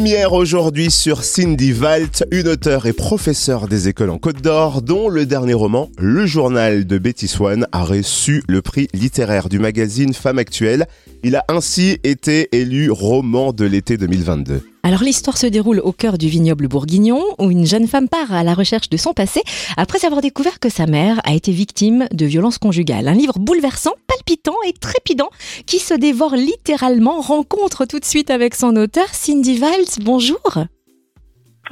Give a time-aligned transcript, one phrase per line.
[0.00, 5.10] Lumière aujourd'hui sur Cindy Valt, une auteure et professeure des écoles en Côte d'Or, dont
[5.10, 10.14] le dernier roman, Le journal de Betty Swan, a reçu le prix littéraire du magazine
[10.14, 10.86] Femme Actuelle.
[11.22, 14.69] Il a ainsi été élu roman de l'été 2022.
[14.82, 18.42] Alors l'histoire se déroule au cœur du vignoble bourguignon où une jeune femme part à
[18.42, 19.42] la recherche de son passé
[19.76, 23.06] après avoir découvert que sa mère a été victime de violences conjugales.
[23.06, 25.28] Un livre bouleversant, palpitant et trépidant
[25.66, 27.20] qui se dévore littéralement.
[27.20, 30.00] Rencontre tout de suite avec son auteur Cindy Valls.
[30.02, 30.40] Bonjour.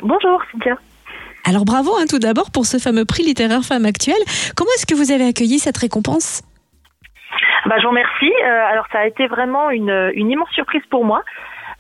[0.03, 0.77] Bonjour Cynthia.
[1.45, 4.23] Alors bravo hein, tout d'abord pour ce fameux prix littéraire femme actuelle.
[4.55, 6.43] Comment est-ce que vous avez accueilli cette récompense?
[7.67, 8.33] Bah, je vous remercie.
[8.45, 11.23] Euh, alors ça a été vraiment une, une immense surprise pour moi.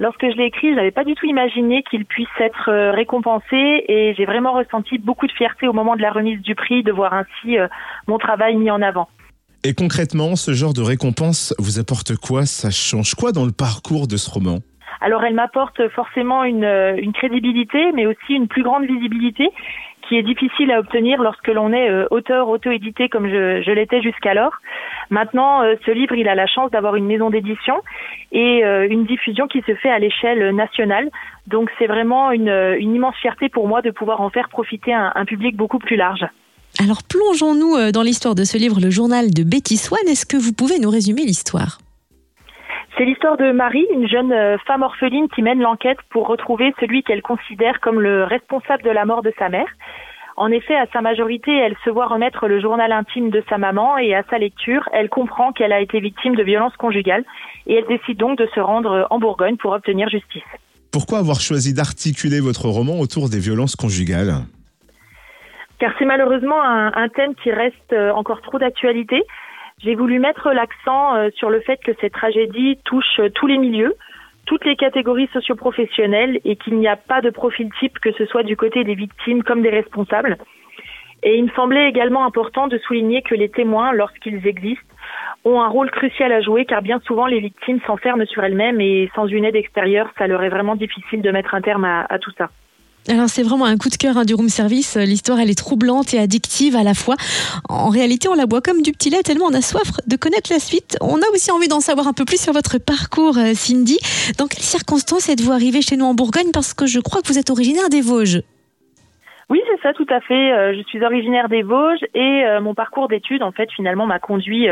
[0.00, 3.84] Lorsque je l'ai écrit, je n'avais pas du tout imaginé qu'il puisse être euh, récompensé
[3.88, 6.92] et j'ai vraiment ressenti beaucoup de fierté au moment de la remise du prix de
[6.92, 7.66] voir ainsi euh,
[8.06, 9.08] mon travail mis en avant.
[9.64, 12.46] Et concrètement, ce genre de récompense vous apporte quoi?
[12.46, 14.58] Ça change quoi dans le parcours de ce roman?
[15.00, 19.50] Alors elle m'apporte forcément une, euh, une, crédibilité, mais aussi une plus grande visibilité
[20.08, 24.54] qui est difficile à obtenir lorsque l'on est auteur auto-édité comme je, je l'étais jusqu'alors.
[25.10, 27.80] Maintenant, euh, ce livre, il a la chance d'avoir une maison d'édition
[28.32, 31.08] et euh, une diffusion qui se fait à l'échelle nationale.
[31.46, 35.12] Donc c'est vraiment une, une, immense fierté pour moi de pouvoir en faire profiter un,
[35.14, 36.26] un public beaucoup plus large.
[36.80, 40.00] Alors plongeons-nous euh, dans l'histoire de ce livre, le journal de Betty Swan.
[40.06, 41.78] Est-ce que vous pouvez nous résumer l'histoire?
[42.96, 44.34] C'est l'histoire de Marie, une jeune
[44.66, 49.04] femme orpheline qui mène l'enquête pour retrouver celui qu'elle considère comme le responsable de la
[49.04, 49.68] mort de sa mère.
[50.38, 53.98] En effet, à sa majorité, elle se voit remettre le journal intime de sa maman
[53.98, 57.24] et à sa lecture, elle comprend qu'elle a été victime de violences conjugales
[57.66, 60.44] et elle décide donc de se rendre en Bourgogne pour obtenir justice.
[60.92, 64.34] Pourquoi avoir choisi d'articuler votre roman autour des violences conjugales?
[65.80, 69.20] Car c'est malheureusement un, un, thème qui reste euh, encore trop d'actualité.
[69.82, 73.58] J'ai voulu mettre l'accent euh, sur le fait que cette tragédie touche euh, tous les
[73.58, 73.94] milieux,
[74.48, 78.42] toutes les catégories socioprofessionnelles et qu'il n'y a pas de profil type que ce soit
[78.42, 80.38] du côté des victimes comme des responsables.
[81.22, 84.94] Et il me semblait également important de souligner que les témoins, lorsqu'ils existent,
[85.44, 89.10] ont un rôle crucial à jouer car bien souvent les victimes s'enferment sur elles-mêmes et
[89.14, 92.18] sans une aide extérieure, ça leur est vraiment difficile de mettre un terme à, à
[92.18, 92.48] tout ça.
[93.06, 94.96] Alors c'est vraiment un coup de cœur hein, du room service.
[94.96, 97.16] L'histoire elle est troublante et addictive à la fois.
[97.68, 100.52] En réalité on la boit comme du petit lait tellement on a soif de connaître
[100.52, 100.98] la suite.
[101.00, 103.98] On a aussi envie d'en savoir un peu plus sur votre parcours euh, Cindy.
[104.36, 106.50] Dans quelles circonstances êtes-vous arrivée chez nous en Bourgogne?
[106.52, 108.42] Parce que je crois que vous êtes originaire des Vosges.
[109.48, 110.52] Oui, c'est ça, tout à fait.
[110.52, 114.18] Euh, je suis originaire des Vosges et euh, mon parcours d'études, en fait, finalement, m'a
[114.18, 114.66] conduit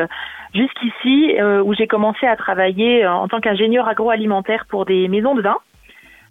[0.53, 1.33] jusqu'ici,
[1.65, 5.57] où j'ai commencé à travailler en tant qu'ingénieur agroalimentaire pour des maisons de vin.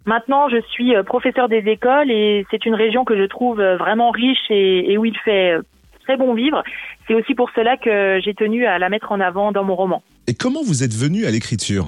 [0.05, 3.75] Maintenant, je suis euh, professeur des écoles et c'est une région que je trouve euh,
[3.75, 5.61] vraiment riche et, où il fait euh,
[6.03, 6.63] très bon vivre.
[7.07, 10.03] C'est aussi pour cela que j'ai tenu à la mettre en avant dans mon roman.
[10.27, 11.85] Et comment vous êtes venu à l'écriture?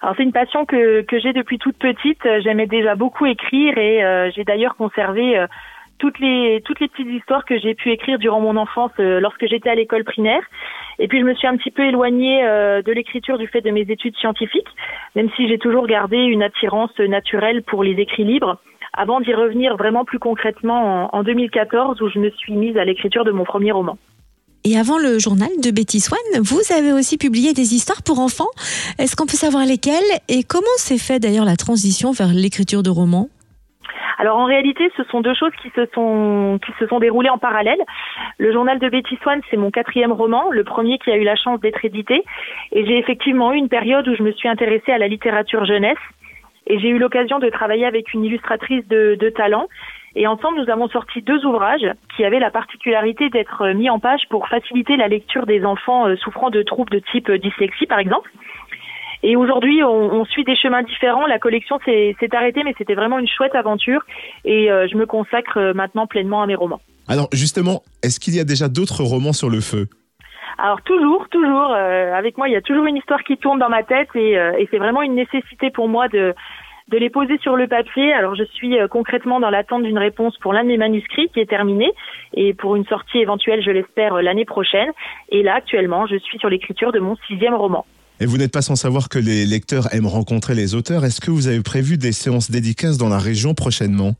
[0.00, 2.22] Alors c'est une passion que, que j'ai depuis toute petite.
[2.42, 5.46] J'aimais déjà beaucoup écrire et j'ai d'ailleurs conservé
[5.98, 9.46] toutes les toutes les petites histoires que j'ai pu écrire durant mon enfance euh, lorsque
[9.46, 10.42] j'étais à l'école primaire.
[10.98, 13.70] Et puis je me suis un petit peu éloignée euh, de l'écriture du fait de
[13.70, 14.68] mes études scientifiques,
[15.14, 18.58] même si j'ai toujours gardé une attirance naturelle pour les écrits libres,
[18.92, 22.84] avant d'y revenir vraiment plus concrètement en, en 2014 où je me suis mise à
[22.84, 23.98] l'écriture de mon premier roman.
[24.68, 28.50] Et avant le journal de Betty Swan, vous avez aussi publié des histoires pour enfants.
[28.98, 32.90] Est-ce qu'on peut savoir lesquelles et comment s'est fait d'ailleurs la transition vers l'écriture de
[32.90, 33.28] romans?
[34.18, 37.38] Alors en réalité, ce sont deux choses qui se sont qui se sont déroulées en
[37.38, 37.82] parallèle.
[38.38, 41.36] Le journal de Betty Swan, c'est mon quatrième roman, le premier qui a eu la
[41.36, 42.24] chance d'être édité,
[42.72, 45.98] et j'ai effectivement eu une période où je me suis intéressée à la littérature jeunesse,
[46.66, 49.66] et j'ai eu l'occasion de travailler avec une illustratrice de, de talent.
[50.18, 54.22] Et ensemble, nous avons sorti deux ouvrages qui avaient la particularité d'être mis en page
[54.30, 58.30] pour faciliter la lecture des enfants euh, souffrant de troubles de type dyslexie, par exemple.
[59.28, 61.26] Et aujourd'hui, on, suit des chemins différents.
[61.26, 64.00] La collection s'est arrêtée, mais c'était vraiment une chouette aventure.
[64.44, 66.80] Et euh, je me consacre euh, maintenant pleinement à mes romans.
[67.08, 69.88] Alors justement, est-ce qu'il y a déjà d'autres romans sur le feu?
[70.58, 73.68] Alors toujours, toujours, euh, avec moi, il y a toujours une histoire qui tourne dans
[73.68, 74.38] ma tête et,
[74.70, 76.32] c'est vraiment une nécessité pour moi de,
[76.86, 78.12] de les poser sur le papier.
[78.12, 81.50] Alors je suis concrètement dans l'attente d'une réponse pour l'un de mes manuscrits qui est
[81.50, 81.90] terminé
[82.34, 84.92] et pour une sortie éventuelle, je l'espère, l'année prochaine.
[85.30, 87.84] Et là, actuellement, je suis sur l'écriture de mon sixième roman.
[88.18, 91.04] Et vous n'êtes pas sans savoir que les lecteurs aiment rencontrer les auteurs.
[91.04, 94.12] Est-ce que vous avez prévu des séances dédicaces dans la région prochainement?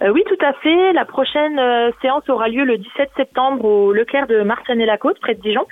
[0.00, 0.92] Euh, oui, tout à fait.
[0.94, 5.40] La prochaine euh, séance aura lieu le 17 septembre au Leclerc de Marsanet-la-Côte, près de
[5.42, 5.66] Dijon.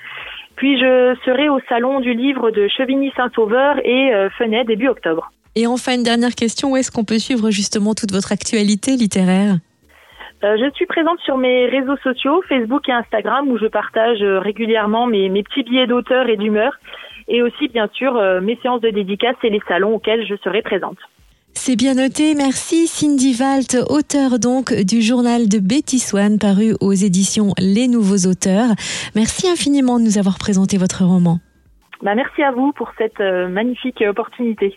[0.57, 5.33] Puis je serai au salon du livre de Chevigny-Saint-Sauveur et euh, Fenay début octobre.
[5.57, 6.73] Et enfin, une dernière question.
[6.73, 9.57] Où est-ce qu'on peut suivre justement toute votre actualité littéraire?
[10.43, 15.29] Je suis présente sur mes réseaux sociaux, Facebook et Instagram, où je partage régulièrement mes,
[15.29, 16.73] mes petits billets d'auteur et d'humeur
[17.29, 20.63] et aussi bien sûr euh, mes séances de dédicaces et les salons auxquels je serai
[20.63, 20.99] présente.
[21.55, 22.35] C'est bien noté.
[22.35, 28.29] Merci Cindy Valt, auteur donc du journal de Betty Swan paru aux éditions Les Nouveaux
[28.29, 28.71] Auteurs.
[29.15, 31.39] Merci infiniment de nous avoir présenté votre roman.
[32.03, 34.77] Bah, merci à vous pour cette euh, magnifique opportunité.